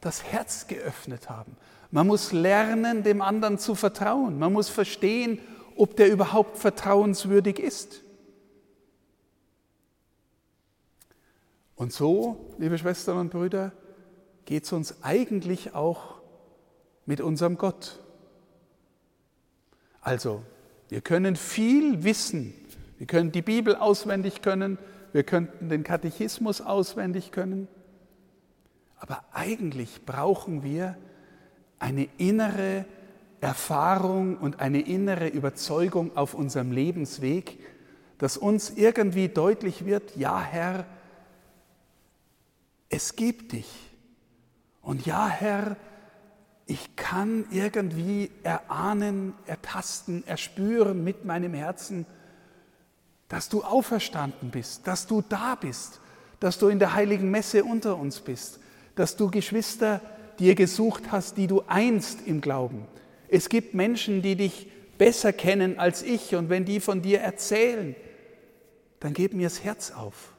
das 0.00 0.24
Herz 0.24 0.66
geöffnet 0.66 1.30
haben. 1.30 1.56
Man 1.90 2.06
muss 2.08 2.32
lernen, 2.32 3.04
dem 3.04 3.22
anderen 3.22 3.58
zu 3.58 3.74
vertrauen. 3.74 4.38
Man 4.38 4.52
muss 4.52 4.68
verstehen, 4.68 5.38
ob 5.76 5.96
der 5.96 6.10
überhaupt 6.10 6.58
vertrauenswürdig 6.58 7.58
ist. 7.58 8.02
Und 11.76 11.92
so, 11.92 12.54
liebe 12.58 12.78
Schwestern 12.78 13.18
und 13.18 13.30
Brüder, 13.30 13.72
geht 14.46 14.64
es 14.64 14.72
uns 14.72 15.02
eigentlich 15.02 15.74
auch 15.74 16.16
mit 17.04 17.20
unserem 17.20 17.58
Gott. 17.58 18.00
Also, 20.00 20.42
wir 20.88 21.02
können 21.02 21.36
viel 21.36 22.02
wissen. 22.02 22.54
Wir 22.98 23.06
können 23.06 23.30
die 23.30 23.42
Bibel 23.42 23.76
auswendig 23.76 24.40
können, 24.40 24.78
wir 25.12 25.22
könnten 25.22 25.68
den 25.68 25.82
Katechismus 25.82 26.60
auswendig 26.60 27.30
können. 27.30 27.68
Aber 28.98 29.22
eigentlich 29.32 30.06
brauchen 30.06 30.62
wir 30.62 30.96
eine 31.78 32.08
innere 32.16 32.86
Erfahrung 33.40 34.38
und 34.38 34.60
eine 34.60 34.80
innere 34.80 35.28
Überzeugung 35.28 36.16
auf 36.16 36.32
unserem 36.32 36.72
Lebensweg, 36.72 37.58
dass 38.16 38.38
uns 38.38 38.70
irgendwie 38.70 39.28
deutlich 39.28 39.84
wird, 39.84 40.16
ja 40.16 40.40
Herr, 40.40 40.86
es 42.88 43.16
gibt 43.16 43.52
dich. 43.52 43.68
Und 44.82 45.06
ja, 45.06 45.28
Herr, 45.28 45.76
ich 46.66 46.96
kann 46.96 47.46
irgendwie 47.50 48.30
erahnen, 48.42 49.34
ertasten, 49.46 50.26
erspüren 50.26 51.04
mit 51.04 51.24
meinem 51.24 51.54
Herzen, 51.54 52.06
dass 53.28 53.48
du 53.48 53.62
auferstanden 53.62 54.50
bist, 54.50 54.86
dass 54.86 55.06
du 55.06 55.22
da 55.22 55.54
bist, 55.54 56.00
dass 56.40 56.58
du 56.58 56.68
in 56.68 56.78
der 56.78 56.94
heiligen 56.94 57.30
Messe 57.30 57.64
unter 57.64 57.96
uns 57.96 58.20
bist, 58.20 58.60
dass 58.94 59.16
du 59.16 59.30
Geschwister 59.30 60.00
dir 60.38 60.54
gesucht 60.54 61.10
hast, 61.10 61.36
die 61.36 61.46
du 61.46 61.62
einst 61.66 62.26
im 62.26 62.40
Glauben. 62.40 62.86
Es 63.28 63.48
gibt 63.48 63.74
Menschen, 63.74 64.22
die 64.22 64.36
dich 64.36 64.70
besser 64.98 65.32
kennen 65.32 65.78
als 65.78 66.02
ich 66.02 66.34
und 66.34 66.48
wenn 66.48 66.64
die 66.64 66.80
von 66.80 67.02
dir 67.02 67.20
erzählen, 67.20 67.94
dann 69.00 69.12
gib 69.12 69.34
mir 69.34 69.48
das 69.48 69.62
Herz 69.62 69.90
auf. 69.90 70.35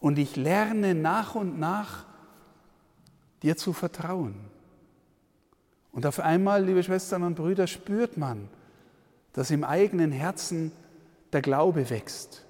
Und 0.00 0.18
ich 0.18 0.36
lerne 0.36 0.94
nach 0.94 1.34
und 1.34 1.60
nach, 1.60 2.06
dir 3.42 3.56
zu 3.56 3.72
vertrauen. 3.72 4.34
Und 5.92 6.06
auf 6.06 6.20
einmal, 6.20 6.64
liebe 6.64 6.82
Schwestern 6.82 7.22
und 7.22 7.34
Brüder, 7.34 7.66
spürt 7.66 8.16
man, 8.16 8.48
dass 9.32 9.50
im 9.50 9.64
eigenen 9.64 10.12
Herzen 10.12 10.72
der 11.32 11.42
Glaube 11.42 11.90
wächst. 11.90 12.44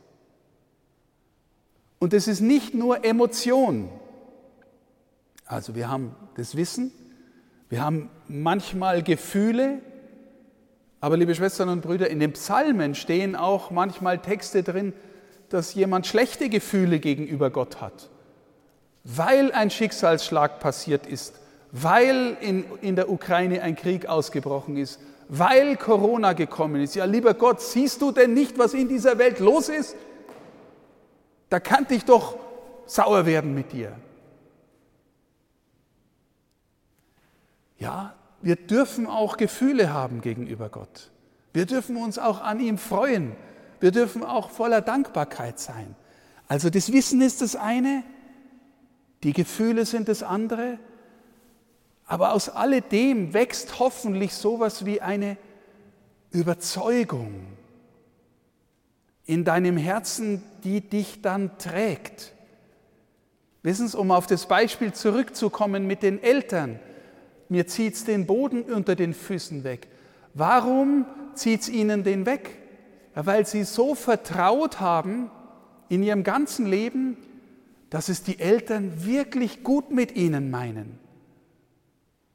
Und 1.99 2.15
es 2.15 2.29
ist 2.29 2.41
nicht 2.41 2.75
nur 2.75 3.05
Emotion. 3.05 3.91
Also 5.45 5.75
wir 5.75 5.89
haben 5.89 6.15
das 6.37 6.57
Wissen, 6.57 6.93
wir 7.69 7.83
haben 7.83 8.09
manchmal 8.27 9.03
Gefühle, 9.03 9.81
aber 11.01 11.17
liebe 11.17 11.35
Schwestern 11.35 11.69
und 11.69 11.83
Brüder, 11.83 12.11
in 12.11 12.21
den 12.21 12.33
Psalmen 12.33 12.95
stehen 12.95 13.37
auch 13.37 13.71
manchmal 13.71 14.21
Texte 14.21 14.63
drin, 14.63 14.93
dass 15.51 15.75
jemand 15.75 16.07
schlechte 16.07 16.49
Gefühle 16.49 16.99
gegenüber 17.01 17.51
Gott 17.51 17.81
hat, 17.81 18.09
weil 19.05 19.53
ein 19.53 19.71
Schicksalsschlag 19.71 20.61
passiert 20.61 21.07
ist, 21.07 21.35
weil 21.73 22.37
in, 22.41 22.65
in 22.81 22.97
der 22.97 23.11
Ukraine 23.11 23.63
ein 23.63 23.77
Krieg 23.77 24.07
ausgebrochen 24.07 24.77
ist, 24.77 25.01
weil 25.29 25.77
Corona 25.77 26.33
gekommen 26.33 26.83
ist. 26.83 26.95
Ja, 26.95 27.05
lieber 27.05 27.35
Gott, 27.35 27.61
siehst 27.61 28.01
du 28.01 28.11
denn 28.11 28.33
nicht, 28.33 28.59
was 28.59 28.75
in 28.75 28.89
dieser 28.89 29.19
Welt 29.19 29.39
los 29.39 29.69
ist? 29.69 29.97
Da 31.49 31.61
kann 31.61 31.87
ich 31.91 32.05
doch 32.05 32.37
sauer 32.87 33.27
werden 33.27 33.55
mit 33.55 33.73
dir. 33.73 33.93
Ja, 37.79 38.15
wir 38.43 38.57
dürfen 38.57 39.07
auch 39.07 39.37
Gefühle 39.37 39.93
haben 39.93 40.21
gegenüber 40.21 40.69
Gott. 40.69 41.11
Wir 41.53 41.67
dürfen 41.67 41.97
uns 41.97 42.19
auch 42.19 42.41
an 42.41 42.61
ihm 42.61 42.79
freuen. 42.79 43.33
Wir 43.81 43.91
dürfen 43.91 44.23
auch 44.23 44.51
voller 44.51 44.83
Dankbarkeit 44.83 45.59
sein. 45.59 45.97
Also 46.47 46.71
das 46.71 46.93
Wissen 46.93 47.21
ist 47.23 47.41
das 47.41 47.57
eine, 47.57 48.03
die 49.23 49.33
Gefühle 49.33 49.85
sind 49.85 50.09
das 50.09 50.23
andere, 50.23 50.79
aber 52.07 52.33
aus 52.33 52.49
alledem 52.49 53.35
wächst 53.35 53.79
hoffentlich 53.79 54.35
sowas 54.35 54.85
wie 54.85 55.01
eine 55.01 55.37
Überzeugung 56.31 57.47
in 59.27 59.45
deinem 59.45 59.77
Herzen, 59.77 60.43
die 60.65 60.81
dich 60.81 61.23
dann 61.23 61.57
trägt. 61.59 62.33
Wissen 63.63 63.87
Sie, 63.89 63.97
um 63.97 64.11
auf 64.11 64.27
das 64.27 64.47
Beispiel 64.47 64.93
zurückzukommen 64.93 65.87
mit 65.87 66.03
den 66.03 66.23
Eltern, 66.23 66.81
mir 67.49 67.67
zieht 67.67 67.95
es 67.95 68.05
den 68.05 68.27
Boden 68.27 68.63
unter 68.63 68.97
den 68.97 69.15
Füßen 69.15 69.65
weg. 69.65 69.89
Warum 70.35 71.05
zieht 71.35 71.63
es 71.63 71.69
ihnen 71.69 72.05
den 72.05 72.27
weg? 72.27 72.60
Weil 73.15 73.47
sie 73.47 73.65
so 73.65 73.95
vertraut 73.95 74.81
haben 74.81 75.31
in 75.89 76.03
ihrem 76.03 76.25
ganzen 76.25 76.67
Leben, 76.67 77.17
dass 77.91 78.09
es 78.09 78.23
die 78.23 78.39
Eltern 78.39 79.05
wirklich 79.05 79.65
gut 79.65 79.91
mit 79.91 80.15
ihnen 80.15 80.51
meinen. 80.51 80.99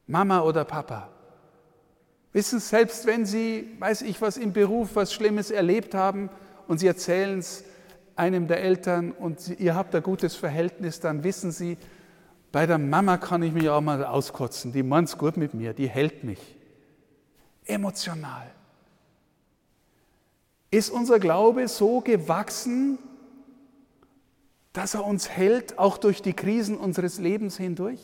Mama 0.06 0.42
oder 0.42 0.64
Papa. 0.64 1.08
Wissen, 2.32 2.60
selbst 2.60 3.06
wenn 3.06 3.24
sie, 3.24 3.74
weiß 3.78 4.02
ich 4.02 4.20
was, 4.20 4.36
im 4.36 4.52
Beruf 4.52 4.90
was 4.94 5.12
Schlimmes 5.12 5.50
erlebt 5.50 5.94
haben 5.94 6.28
und 6.68 6.78
sie 6.78 6.86
erzählen 6.86 7.38
es 7.38 7.64
einem 8.14 8.46
der 8.46 8.62
Eltern 8.62 9.12
und 9.12 9.40
sie, 9.40 9.54
ihr 9.54 9.74
habt 9.74 9.94
ein 9.94 10.02
gutes 10.02 10.36
Verhältnis, 10.36 11.00
dann 11.00 11.24
wissen 11.24 11.50
sie, 11.50 11.78
bei 12.52 12.66
der 12.66 12.78
Mama 12.78 13.16
kann 13.16 13.42
ich 13.42 13.52
mich 13.52 13.68
auch 13.68 13.80
mal 13.80 14.04
auskotzen, 14.04 14.72
die 14.72 14.82
meint's 14.82 15.18
gut 15.18 15.36
mit 15.36 15.54
mir, 15.54 15.74
die 15.74 15.88
hält 15.88 16.24
mich. 16.24 16.56
Emotional. 17.64 18.46
Ist 20.76 20.90
unser 20.90 21.18
Glaube 21.18 21.68
so 21.68 22.02
gewachsen, 22.02 22.98
dass 24.74 24.92
er 24.92 25.06
uns 25.06 25.30
hält, 25.30 25.78
auch 25.78 25.96
durch 25.96 26.20
die 26.20 26.34
Krisen 26.34 26.76
unseres 26.76 27.18
Lebens 27.18 27.56
hindurch? 27.56 27.98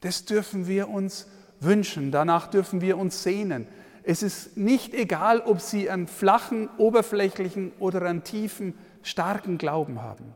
Das 0.00 0.26
dürfen 0.26 0.66
wir 0.66 0.90
uns 0.90 1.26
wünschen, 1.60 2.10
danach 2.10 2.48
dürfen 2.48 2.82
wir 2.82 2.98
uns 2.98 3.22
sehnen. 3.22 3.66
Es 4.02 4.22
ist 4.22 4.58
nicht 4.58 4.92
egal, 4.92 5.40
ob 5.40 5.62
Sie 5.62 5.88
einen 5.88 6.08
flachen, 6.08 6.68
oberflächlichen 6.76 7.72
oder 7.78 8.02
einen 8.02 8.22
tiefen, 8.22 8.74
starken 9.00 9.56
Glauben 9.56 10.02
haben. 10.02 10.34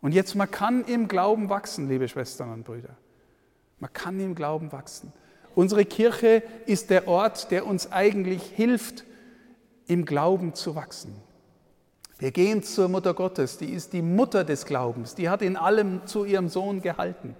Und 0.00 0.12
jetzt, 0.12 0.34
man 0.34 0.50
kann 0.50 0.86
im 0.86 1.08
Glauben 1.08 1.50
wachsen, 1.50 1.90
liebe 1.90 2.08
Schwestern 2.08 2.54
und 2.54 2.64
Brüder. 2.64 2.96
Man 3.80 3.92
kann 3.92 4.18
im 4.18 4.34
Glauben 4.34 4.72
wachsen. 4.72 5.12
Unsere 5.54 5.84
Kirche 5.84 6.42
ist 6.66 6.90
der 6.90 7.08
Ort, 7.08 7.50
der 7.50 7.66
uns 7.66 7.90
eigentlich 7.92 8.42
hilft, 8.42 9.04
im 9.86 10.04
Glauben 10.04 10.54
zu 10.54 10.76
wachsen. 10.76 11.14
Wir 12.18 12.30
gehen 12.30 12.62
zur 12.62 12.88
Mutter 12.88 13.14
Gottes, 13.14 13.58
die 13.58 13.70
ist 13.70 13.92
die 13.92 14.02
Mutter 14.02 14.44
des 14.44 14.66
Glaubens, 14.66 15.14
die 15.14 15.28
hat 15.28 15.42
in 15.42 15.56
allem 15.56 16.06
zu 16.06 16.24
ihrem 16.24 16.48
Sohn 16.48 16.82
gehalten. 16.82 17.34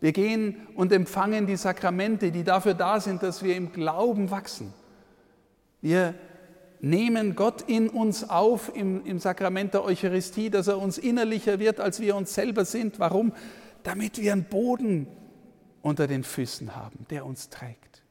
Wir 0.00 0.12
gehen 0.12 0.56
und 0.74 0.92
empfangen 0.92 1.46
die 1.46 1.56
Sakramente, 1.56 2.32
die 2.32 2.44
dafür 2.44 2.74
da 2.74 3.00
sind, 3.00 3.22
dass 3.22 3.42
wir 3.42 3.56
im 3.56 3.72
Glauben 3.72 4.30
wachsen. 4.30 4.72
Wir 5.80 6.14
nehmen 6.80 7.36
Gott 7.36 7.62
in 7.62 7.88
uns 7.88 8.28
auf 8.28 8.74
im, 8.74 9.04
im 9.04 9.18
Sakrament 9.18 9.74
der 9.74 9.84
Eucharistie, 9.84 10.50
dass 10.50 10.66
er 10.66 10.78
uns 10.78 10.98
innerlicher 10.98 11.58
wird, 11.58 11.80
als 11.80 12.00
wir 12.00 12.16
uns 12.16 12.34
selber 12.34 12.64
sind. 12.64 12.98
Warum? 12.98 13.32
Damit 13.84 14.20
wir 14.20 14.32
einen 14.32 14.44
Boden 14.44 15.06
unter 15.82 16.06
den 16.06 16.24
Füßen 16.24 16.74
haben, 16.74 17.06
der 17.10 17.26
uns 17.26 17.50
trägt. 17.50 18.02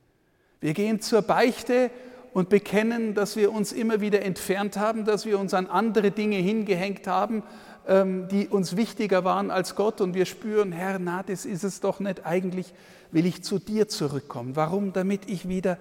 Wir 0.59 0.73
gehen 0.73 1.01
zur 1.01 1.23
Beichte 1.23 1.89
und 2.33 2.49
bekennen, 2.49 3.13
dass 3.13 3.35
wir 3.35 3.51
uns 3.51 3.71
immer 3.71 3.99
wieder 3.99 4.21
entfernt 4.21 4.77
haben, 4.77 5.05
dass 5.05 5.25
wir 5.25 5.39
uns 5.39 5.53
an 5.53 5.67
andere 5.67 6.11
Dinge 6.11 6.37
hingehängt 6.37 7.07
haben, 7.07 7.43
ähm, 7.87 8.27
die 8.29 8.47
uns 8.47 8.77
wichtiger 8.77 9.23
waren 9.23 9.51
als 9.51 9.75
Gott. 9.75 10.01
Und 10.01 10.13
wir 10.13 10.25
spüren, 10.25 10.71
Herr, 10.71 10.99
na, 10.99 11.23
das 11.23 11.45
ist 11.45 11.63
es 11.63 11.79
doch 11.79 11.99
nicht. 11.99 12.25
Eigentlich 12.25 12.73
will 13.11 13.25
ich 13.25 13.43
zu 13.43 13.59
dir 13.59 13.87
zurückkommen. 13.87 14.55
Warum? 14.55 14.93
Damit 14.93 15.29
ich 15.29 15.47
wieder 15.47 15.77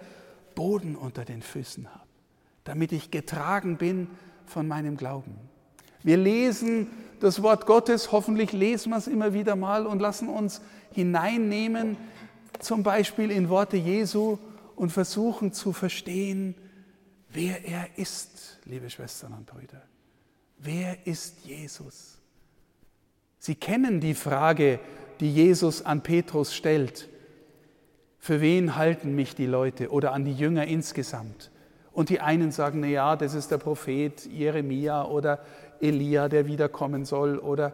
Boden 0.54 0.96
unter 0.96 1.24
den 1.24 1.42
Füßen 1.42 1.88
habe. 1.88 2.06
Damit 2.64 2.92
ich 2.92 3.10
getragen 3.10 3.76
bin 3.76 4.08
von 4.46 4.66
meinem 4.66 4.96
Glauben. 4.96 5.36
Wir 6.02 6.16
lesen 6.16 6.88
das 7.20 7.42
Wort 7.42 7.66
Gottes, 7.66 8.12
hoffentlich 8.12 8.52
lesen 8.52 8.90
wir 8.90 8.96
es 8.96 9.06
immer 9.06 9.34
wieder 9.34 9.54
mal 9.54 9.86
und 9.86 10.00
lassen 10.00 10.28
uns 10.28 10.62
hineinnehmen, 10.92 11.96
zum 12.58 12.82
Beispiel 12.82 13.30
in 13.30 13.48
Worte 13.48 13.76
Jesu 13.76 14.38
und 14.76 14.90
versuchen 14.90 15.52
zu 15.52 15.72
verstehen, 15.72 16.54
wer 17.30 17.64
er 17.64 17.86
ist, 17.96 18.58
liebe 18.64 18.90
Schwestern 18.90 19.32
und 19.32 19.46
Brüder. 19.46 19.82
Wer 20.58 21.06
ist 21.06 21.44
Jesus? 21.44 22.18
Sie 23.38 23.54
kennen 23.54 24.00
die 24.00 24.14
Frage, 24.14 24.78
die 25.20 25.32
Jesus 25.32 25.82
an 25.84 26.02
Petrus 26.02 26.54
stellt. 26.54 27.08
Für 28.18 28.40
wen 28.42 28.76
halten 28.76 29.14
mich 29.14 29.34
die 29.34 29.46
Leute 29.46 29.90
oder 29.90 30.12
an 30.12 30.24
die 30.24 30.34
Jünger 30.34 30.66
insgesamt? 30.66 31.50
Und 31.92 32.10
die 32.10 32.20
einen 32.20 32.52
sagen, 32.52 32.80
na 32.80 32.86
ja, 32.86 33.16
das 33.16 33.34
ist 33.34 33.50
der 33.50 33.58
Prophet 33.58 34.26
Jeremia 34.26 35.04
oder 35.04 35.40
Elia, 35.80 36.28
der 36.28 36.46
wiederkommen 36.46 37.04
soll 37.04 37.38
oder 37.38 37.72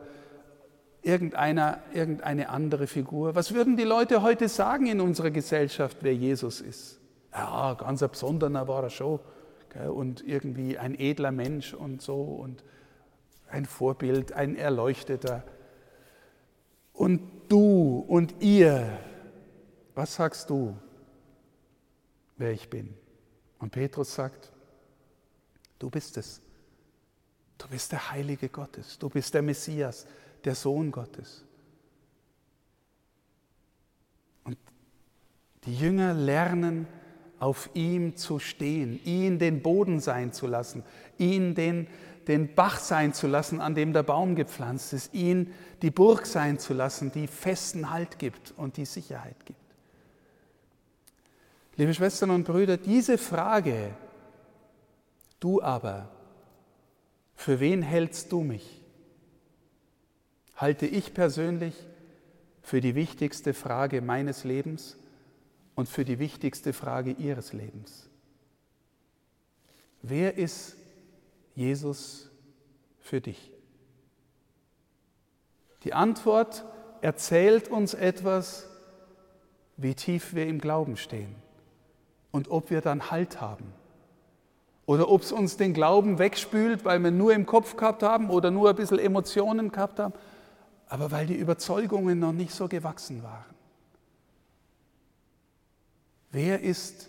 irgendeiner, 1.06 1.78
irgendeine 1.94 2.48
andere 2.48 2.88
Figur. 2.88 3.36
Was 3.36 3.54
würden 3.54 3.76
die 3.76 3.84
Leute 3.84 4.22
heute 4.22 4.48
sagen 4.48 4.86
in 4.86 5.00
unserer 5.00 5.30
Gesellschaft, 5.30 5.98
wer 6.00 6.14
Jesus 6.14 6.60
ist? 6.60 7.00
Ja, 7.32 7.74
ganz 7.74 8.02
ein 8.02 8.10
besonderer 8.10 8.66
war 8.66 8.82
er 8.82 8.90
schon 8.90 9.20
gell, 9.70 9.88
und 9.88 10.26
irgendwie 10.26 10.78
ein 10.78 10.98
edler 10.98 11.30
Mensch 11.30 11.74
und 11.74 12.02
so 12.02 12.20
und 12.22 12.64
ein 13.48 13.66
Vorbild, 13.66 14.32
ein 14.32 14.56
Erleuchteter. 14.56 15.44
Und 16.92 17.20
du 17.48 18.04
und 18.08 18.42
ihr, 18.42 18.98
was 19.94 20.16
sagst 20.16 20.50
du, 20.50 20.76
wer 22.36 22.50
ich 22.50 22.68
bin? 22.68 22.94
Und 23.60 23.70
Petrus 23.70 24.12
sagt, 24.12 24.50
du 25.78 25.88
bist 25.88 26.16
es. 26.16 26.42
Du 27.58 27.68
bist 27.68 27.92
der 27.92 28.10
Heilige 28.10 28.48
Gottes, 28.48 28.98
du 28.98 29.08
bist 29.08 29.32
der 29.32 29.40
Messias, 29.40 30.06
der 30.46 30.54
Sohn 30.54 30.92
Gottes. 30.92 31.44
Und 34.44 34.56
die 35.64 35.74
Jünger 35.74 36.14
lernen, 36.14 36.86
auf 37.38 37.68
ihm 37.74 38.16
zu 38.16 38.38
stehen, 38.38 38.98
ihn 39.04 39.38
den 39.38 39.60
Boden 39.60 40.00
sein 40.00 40.32
zu 40.32 40.46
lassen, 40.46 40.82
ihn 41.18 41.54
den, 41.54 41.86
den 42.28 42.54
Bach 42.54 42.78
sein 42.78 43.12
zu 43.12 43.26
lassen, 43.26 43.60
an 43.60 43.74
dem 43.74 43.92
der 43.92 44.02
Baum 44.02 44.36
gepflanzt 44.36 44.94
ist, 44.94 45.12
ihn 45.12 45.52
die 45.82 45.90
Burg 45.90 46.24
sein 46.24 46.58
zu 46.58 46.72
lassen, 46.72 47.12
die 47.12 47.26
festen 47.26 47.90
Halt 47.90 48.18
gibt 48.18 48.54
und 48.56 48.78
die 48.78 48.86
Sicherheit 48.86 49.44
gibt. 49.44 49.60
Liebe 51.76 51.92
Schwestern 51.92 52.30
und 52.30 52.44
Brüder, 52.44 52.78
diese 52.78 53.18
Frage, 53.18 53.94
du 55.40 55.60
aber, 55.60 56.08
für 57.34 57.60
wen 57.60 57.82
hältst 57.82 58.32
du 58.32 58.40
mich? 58.40 58.85
Halte 60.56 60.86
ich 60.86 61.14
persönlich 61.14 61.74
für 62.62 62.80
die 62.80 62.94
wichtigste 62.94 63.54
Frage 63.54 64.00
meines 64.00 64.44
Lebens 64.44 64.96
und 65.74 65.88
für 65.88 66.04
die 66.04 66.18
wichtigste 66.18 66.72
Frage 66.72 67.12
Ihres 67.12 67.52
Lebens. 67.52 68.08
Wer 70.02 70.36
ist 70.36 70.76
Jesus 71.54 72.30
für 73.00 73.20
dich? 73.20 73.52
Die 75.84 75.94
Antwort 75.94 76.64
erzählt 77.02 77.68
uns 77.68 77.94
etwas, 77.94 78.68
wie 79.76 79.94
tief 79.94 80.34
wir 80.34 80.46
im 80.46 80.58
Glauben 80.58 80.96
stehen 80.96 81.34
und 82.30 82.50
ob 82.50 82.70
wir 82.70 82.80
dann 82.80 83.10
Halt 83.10 83.40
haben. 83.40 83.72
Oder 84.86 85.08
ob 85.08 85.22
es 85.22 85.32
uns 85.32 85.56
den 85.56 85.74
Glauben 85.74 86.18
wegspült, 86.18 86.84
weil 86.84 87.02
wir 87.02 87.10
nur 87.10 87.34
im 87.34 87.44
Kopf 87.44 87.76
gehabt 87.76 88.02
haben 88.02 88.30
oder 88.30 88.50
nur 88.50 88.70
ein 88.70 88.76
bisschen 88.76 88.98
Emotionen 88.98 89.70
gehabt 89.70 89.98
haben, 89.98 90.14
aber 90.88 91.10
weil 91.10 91.26
die 91.26 91.34
Überzeugungen 91.34 92.18
noch 92.18 92.32
nicht 92.32 92.52
so 92.52 92.68
gewachsen 92.68 93.22
waren. 93.22 93.44
Wer 96.30 96.60
ist 96.60 97.08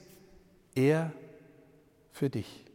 er 0.74 1.12
für 2.12 2.30
dich? 2.30 2.66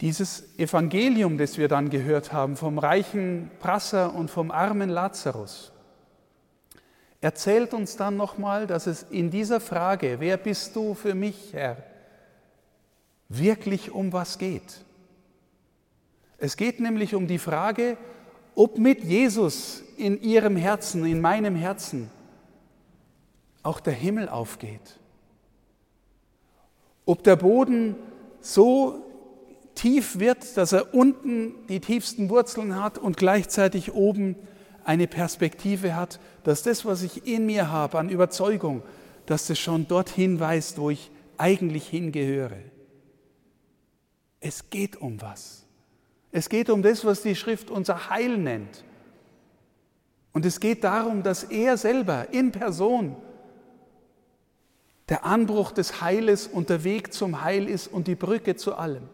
Dieses 0.00 0.56
Evangelium, 0.58 1.38
das 1.38 1.58
wir 1.58 1.66
dann 1.66 1.90
gehört 1.90 2.32
haben 2.32 2.56
vom 2.56 2.78
reichen 2.78 3.50
Prasser 3.58 4.14
und 4.14 4.30
vom 4.30 4.52
armen 4.52 4.90
Lazarus, 4.90 5.72
erzählt 7.20 7.74
uns 7.74 7.96
dann 7.96 8.16
nochmal, 8.16 8.68
dass 8.68 8.86
es 8.86 9.02
in 9.02 9.30
dieser 9.30 9.60
Frage, 9.60 10.20
wer 10.20 10.36
bist 10.36 10.76
du 10.76 10.94
für 10.94 11.16
mich, 11.16 11.52
Herr, 11.52 11.82
wirklich 13.28 13.90
um 13.90 14.12
was 14.12 14.38
geht. 14.38 14.84
Es 16.38 16.56
geht 16.56 16.80
nämlich 16.80 17.14
um 17.14 17.26
die 17.26 17.38
Frage, 17.38 17.98
ob 18.54 18.78
mit 18.78 19.04
Jesus 19.04 19.82
in 19.96 20.20
ihrem 20.22 20.56
Herzen, 20.56 21.04
in 21.04 21.20
meinem 21.20 21.56
Herzen, 21.56 22.10
auch 23.62 23.80
der 23.80 23.92
Himmel 23.92 24.28
aufgeht. 24.28 24.98
Ob 27.04 27.22
der 27.24 27.36
Boden 27.36 27.96
so 28.40 29.04
tief 29.74 30.18
wird, 30.18 30.56
dass 30.56 30.72
er 30.72 30.94
unten 30.94 31.54
die 31.68 31.80
tiefsten 31.80 32.30
Wurzeln 32.30 32.80
hat 32.80 32.98
und 32.98 33.16
gleichzeitig 33.16 33.92
oben 33.92 34.36
eine 34.84 35.06
Perspektive 35.06 35.94
hat, 35.94 36.18
dass 36.44 36.62
das, 36.62 36.84
was 36.84 37.02
ich 37.02 37.26
in 37.26 37.46
mir 37.46 37.70
habe 37.70 37.98
an 37.98 38.08
Überzeugung, 38.08 38.82
dass 39.26 39.46
das 39.46 39.58
schon 39.58 39.86
dorthin 39.86 40.40
weist, 40.40 40.78
wo 40.78 40.90
ich 40.90 41.10
eigentlich 41.36 41.86
hingehöre. 41.88 42.58
Es 44.40 44.70
geht 44.70 44.96
um 44.96 45.20
was. 45.20 45.67
Es 46.30 46.48
geht 46.48 46.70
um 46.70 46.82
das, 46.82 47.04
was 47.04 47.22
die 47.22 47.34
Schrift 47.34 47.70
unser 47.70 48.10
Heil 48.10 48.36
nennt. 48.36 48.84
Und 50.32 50.44
es 50.44 50.60
geht 50.60 50.84
darum, 50.84 51.22
dass 51.22 51.44
er 51.44 51.76
selber 51.76 52.32
in 52.32 52.52
Person 52.52 53.16
der 55.08 55.24
Anbruch 55.24 55.72
des 55.72 56.02
Heiles 56.02 56.46
und 56.46 56.68
der 56.68 56.84
Weg 56.84 57.14
zum 57.14 57.42
Heil 57.42 57.66
ist 57.66 57.88
und 57.88 58.06
die 58.08 58.14
Brücke 58.14 58.56
zu 58.56 58.74
allem. 58.74 59.08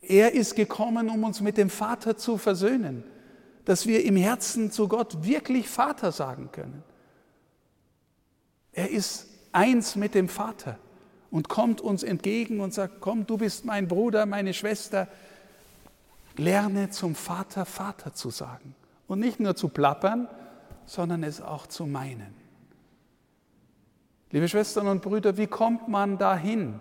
Er 0.00 0.34
ist 0.34 0.54
gekommen, 0.54 1.10
um 1.10 1.24
uns 1.24 1.40
mit 1.40 1.56
dem 1.56 1.68
Vater 1.68 2.16
zu 2.16 2.38
versöhnen, 2.38 3.02
dass 3.64 3.86
wir 3.86 4.04
im 4.04 4.16
Herzen 4.16 4.70
zu 4.70 4.88
Gott 4.88 5.24
wirklich 5.24 5.68
Vater 5.68 6.12
sagen 6.12 6.50
können. 6.52 6.84
Er 8.72 8.90
ist 8.90 9.26
eins 9.52 9.96
mit 9.96 10.14
dem 10.14 10.28
Vater 10.28 10.78
und 11.30 11.48
kommt 11.48 11.80
uns 11.80 12.02
entgegen 12.02 12.60
und 12.60 12.72
sagt, 12.72 13.00
komm, 13.00 13.26
du 13.26 13.36
bist 13.36 13.64
mein 13.64 13.88
Bruder, 13.88 14.26
meine 14.26 14.54
Schwester. 14.54 15.08
Lerne 16.36 16.90
zum 16.90 17.14
Vater 17.14 17.64
Vater 17.64 18.14
zu 18.14 18.30
sagen 18.30 18.74
und 19.08 19.20
nicht 19.20 19.40
nur 19.40 19.56
zu 19.56 19.68
plappern, 19.68 20.28
sondern 20.86 21.24
es 21.24 21.40
auch 21.40 21.66
zu 21.66 21.86
meinen. 21.86 22.34
Liebe 24.30 24.48
Schwestern 24.48 24.86
und 24.86 25.02
Brüder, 25.02 25.36
wie 25.36 25.46
kommt 25.46 25.88
man 25.88 26.18
dahin? 26.18 26.78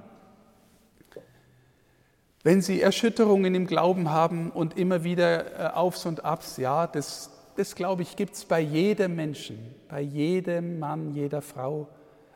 Wenn 2.44 2.62
Sie 2.62 2.82
Erschütterungen 2.82 3.56
im 3.56 3.68
Glauben 3.68 4.10
haben 4.10 4.52
und 4.52 4.78
immer 4.78 5.04
wieder 5.04 5.72
äh, 5.72 5.74
Aufs 5.74 6.06
und 6.06 6.24
Abs, 6.24 6.58
ja, 6.58 6.88
das, 6.88 7.32
das 7.56 7.76
glaube 7.76 8.04
ich, 8.04 8.16
gibt 8.16 8.36
es 8.36 8.46
bei 8.46 8.60
jedem 8.60 9.16
Menschen, 9.16 9.58
bei 9.90 10.02
jedem 10.02 10.80
Mann, 10.80 11.14
jeder 11.14 11.42
Frau. 11.42 11.90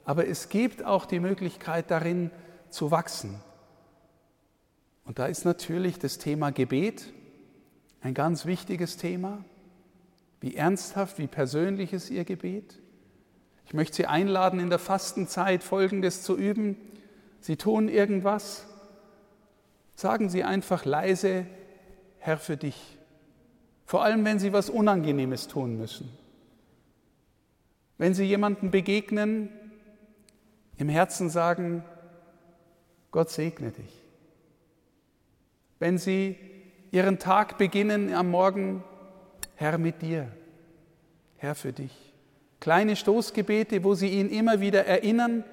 Aber 0.04 0.28
es 0.28 0.50
gibt 0.50 0.84
auch 0.84 1.06
die 1.06 1.20
Möglichkeit 1.20 1.92
darin 1.92 2.32
zu 2.70 2.92
wachsen. 2.92 3.40
Und 5.06 5.20
da 5.20 5.26
ist 5.26 5.46
natürlich 5.46 6.00
das 6.00 6.18
Thema 6.18 6.52
Gebet 6.52 7.14
ein 8.02 8.14
ganz 8.14 8.46
wichtiges 8.46 8.98
Thema. 8.98 9.44
Wie 10.40 10.56
ernsthaft, 10.56 11.20
wie 11.20 11.28
persönlich 11.28 11.94
ist 11.94 12.10
Ihr 12.10 12.24
Gebet? 12.24 12.80
Ich 13.66 13.74
möchte 13.74 13.98
Sie 13.98 14.06
einladen, 14.08 14.60
in 14.60 14.70
der 14.70 14.80
Fastenzeit 14.80 15.64
Folgendes 15.64 16.24
zu 16.24 16.38
üben. 16.38 16.78
Sie 17.40 17.58
tun 17.58 17.90
irgendwas. 17.90 18.66
Sagen 19.96 20.30
Sie 20.30 20.44
einfach 20.44 20.84
leise, 20.86 21.46
Herr 22.18 22.38
für 22.38 22.58
dich. 22.58 22.98
Vor 23.86 24.04
allem, 24.04 24.26
wenn 24.26 24.40
Sie 24.40 24.52
was 24.52 24.70
Unangenehmes 24.70 25.48
tun 25.48 25.78
müssen. 25.78 26.10
Wenn 27.98 28.14
Sie 28.14 28.24
jemanden 28.24 28.72
begegnen, 28.72 29.50
im 30.78 30.90
Herzen 30.90 31.30
sagen, 31.30 31.84
Gott 33.12 33.30
segne 33.30 33.72
dich. 33.72 34.02
Wenn 35.80 35.98
Sie 35.98 36.38
Ihren 36.92 37.20
Tag 37.20 37.58
beginnen 37.58 38.14
am 38.14 38.30
Morgen, 38.30 38.84
Herr 39.56 39.78
mit 39.78 40.02
dir, 40.02 40.32
Herr 41.38 41.56
für 41.56 41.74
dich. 41.74 42.14
Kleine 42.60 42.96
Stoßgebete, 42.96 43.84
wo 43.84 43.96
Sie 43.96 44.10
ihn 44.10 44.30
immer 44.30 44.62
wieder 44.62 44.86
erinnern 44.86 45.44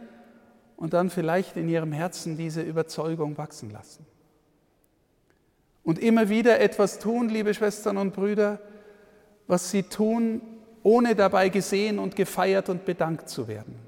und 0.77 0.93
dann 0.93 1.11
vielleicht 1.11 1.57
in 1.57 1.69
Ihrem 1.69 1.93
Herzen 1.93 2.37
diese 2.37 2.63
Überzeugung 2.63 3.39
wachsen 3.39 3.71
lassen. 3.71 4.07
Und 5.83 5.99
immer 5.99 6.29
wieder 6.29 6.61
etwas 6.61 6.99
tun, 6.99 7.31
liebe 7.31 7.55
Schwestern 7.55 7.97
und 7.97 8.15
Brüder, 8.15 8.61
was 9.47 9.71
Sie 9.71 9.85
tun, 9.85 10.43
ohne 10.83 11.15
dabei 11.15 11.49
gesehen 11.49 11.99
und 11.99 12.15
gefeiert 12.15 12.69
und 12.69 12.85
bedankt 12.85 13.29
zu 13.31 13.49
werden. 13.49 13.88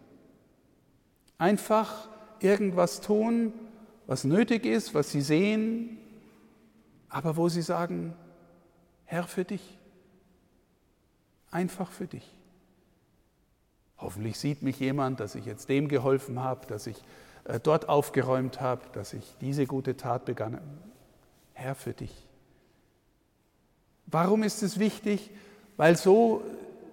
Einfach 1.40 2.08
irgendwas 2.38 3.00
tun, 3.00 3.52
was 4.06 4.22
nötig 4.22 4.64
ist, 4.64 4.94
was 4.94 5.10
sie 5.10 5.22
sehen, 5.22 5.98
aber 7.08 7.36
wo 7.36 7.48
sie 7.48 7.62
sagen, 7.62 8.14
Herr 9.04 9.24
für 9.24 9.44
dich, 9.44 9.78
einfach 11.50 11.90
für 11.90 12.06
dich. 12.06 12.32
Hoffentlich 13.98 14.38
sieht 14.38 14.62
mich 14.62 14.78
jemand, 14.78 15.18
dass 15.18 15.34
ich 15.34 15.44
jetzt 15.44 15.68
dem 15.68 15.88
geholfen 15.88 16.40
habe, 16.40 16.66
dass 16.66 16.86
ich 16.86 17.02
äh, 17.44 17.58
dort 17.58 17.88
aufgeräumt 17.88 18.60
habe, 18.60 18.82
dass 18.92 19.12
ich 19.12 19.34
diese 19.40 19.66
gute 19.66 19.96
Tat 19.96 20.24
begann. 20.24 20.60
Herr 21.54 21.74
für 21.74 21.92
dich. 21.92 22.14
Warum 24.06 24.44
ist 24.44 24.62
es 24.62 24.78
wichtig? 24.78 25.30
weil 25.80 25.96
so 25.96 26.42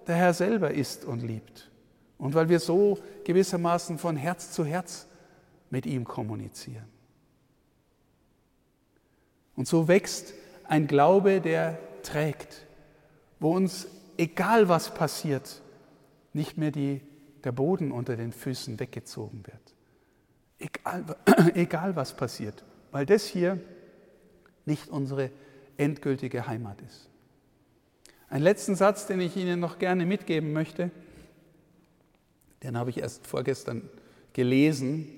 der 0.06 0.14
Herr 0.14 0.32
selber 0.32 0.70
ist 0.70 1.04
und 1.04 1.22
liebt 1.22 1.68
und 2.18 2.34
weil 2.34 2.48
wir 2.48 2.60
so 2.60 2.98
gewissermaßen 3.24 3.98
von 3.98 4.16
Herz 4.16 4.50
zu 4.52 4.64
Herz 4.64 5.06
mit 5.70 5.86
ihm 5.86 6.04
kommunizieren. 6.04 6.86
Und 9.54 9.66
so 9.66 9.88
wächst 9.88 10.34
ein 10.64 10.86
Glaube, 10.86 11.40
der 11.40 11.78
trägt, 12.02 12.66
wo 13.40 13.54
uns, 13.54 13.88
egal 14.16 14.68
was 14.68 14.94
passiert, 14.94 15.62
nicht 16.32 16.58
mehr 16.58 16.70
die, 16.70 17.00
der 17.44 17.52
Boden 17.52 17.92
unter 17.92 18.16
den 18.16 18.32
Füßen 18.32 18.78
weggezogen 18.78 19.44
wird. 19.46 19.74
Egal, 20.58 21.04
egal 21.54 21.96
was 21.96 22.16
passiert, 22.16 22.64
weil 22.90 23.06
das 23.06 23.24
hier 23.24 23.60
nicht 24.64 24.88
unsere 24.88 25.30
endgültige 25.76 26.46
Heimat 26.46 26.80
ist. 26.82 27.08
Ein 28.28 28.42
letzten 28.42 28.74
Satz, 28.74 29.06
den 29.06 29.20
ich 29.20 29.36
Ihnen 29.36 29.58
noch 29.60 29.78
gerne 29.78 30.04
mitgeben 30.04 30.52
möchte, 30.52 30.90
den 32.62 32.76
habe 32.76 32.90
ich 32.90 32.98
erst 32.98 33.26
vorgestern 33.26 33.88
gelesen 34.32 35.08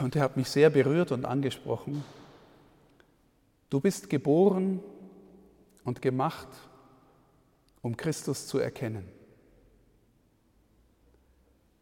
und 0.00 0.14
der 0.14 0.22
hat 0.22 0.36
mich 0.36 0.48
sehr 0.48 0.70
berührt 0.70 1.12
und 1.12 1.24
angesprochen. 1.24 2.04
Du 3.70 3.80
bist 3.80 4.10
geboren 4.10 4.80
und 5.84 6.02
gemacht, 6.02 6.48
um 7.82 7.96
Christus 7.96 8.46
zu 8.46 8.58
erkennen. 8.58 9.08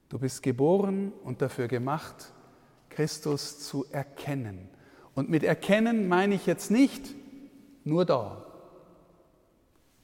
Du 0.09 0.19
bist 0.19 0.43
geboren 0.43 1.13
und 1.25 1.43
dafür 1.43 1.67
gemacht, 1.67 2.33
Christus 2.89 3.61
zu 3.61 3.85
erkennen. 3.91 4.69
Und 5.15 5.29
mit 5.29 5.43
erkennen 5.43 6.09
meine 6.09 6.37
ich 6.37 6.47
jetzt 6.47 6.71
nicht 6.71 7.15
nur 7.85 8.05
da. 8.05 8.47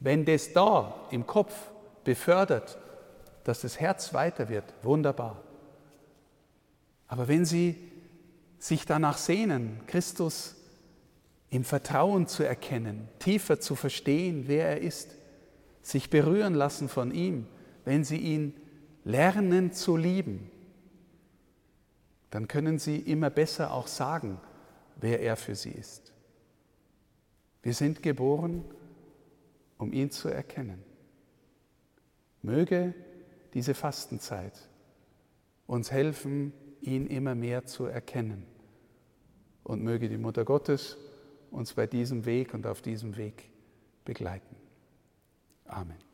Wenn 0.01 0.25
das 0.25 0.53
da 0.53 0.95
im 1.11 1.27
Kopf 1.27 1.71
befördert, 2.05 2.79
dass 3.45 3.61
das 3.61 3.81
Herz 3.81 4.15
weiter 4.15 4.49
wird, 4.49 4.65
wunderbar. 4.83 5.43
Aber 7.09 7.29
wenn 7.29 7.45
Sie 7.45 7.77
sich 8.59 8.85
danach 8.85 9.17
sehnen, 9.17 9.81
Christus 9.87 10.55
im 11.51 11.65
Vertrauen 11.65 12.27
zu 12.29 12.45
erkennen, 12.45 13.09
tiefer 13.19 13.59
zu 13.59 13.75
verstehen, 13.75 14.45
wer 14.47 14.69
er 14.69 14.81
ist, 14.81 15.17
sich 15.83 16.11
berühren 16.11 16.55
lassen 16.55 16.89
von 16.89 17.11
ihm, 17.11 17.47
wenn 17.85 18.05
sie 18.05 18.19
ihn 18.19 18.55
lernen 19.05 19.73
zu 19.73 19.97
lieben, 19.97 20.51
dann 22.31 22.47
können 22.47 22.79
sie 22.79 22.97
immer 22.99 23.31
besser 23.31 23.73
auch 23.73 23.89
sagen, 23.89 24.39
wer 24.97 25.21
er 25.21 25.37
für 25.37 25.57
sie 25.57 25.73
ist. 25.73 26.13
Wir 27.63 27.75
sind 27.75 28.03
geboren, 28.03 28.65
um 29.79 29.93
ihn 29.93 30.11
zu 30.11 30.29
erkennen. 30.29 30.83
Möge 32.43 32.95
diese 33.55 33.75
Fastenzeit 33.75 34.69
uns 35.67 35.91
helfen, 35.91 36.53
ihn 36.81 37.07
immer 37.07 37.35
mehr 37.35 37.65
zu 37.65 37.85
erkennen. 37.85 38.45
Und 39.63 39.83
möge 39.83 40.09
die 40.09 40.19
Mutter 40.19 40.45
Gottes 40.45 40.97
uns 41.51 41.75
bei 41.75 41.87
diesem 41.87 42.25
Weg 42.25 42.55
und 42.55 42.67
auf 42.67 42.83
diesem 42.83 43.17
Weg 43.17 43.51
begleiten. 44.05 44.57
Amen. 45.67 46.10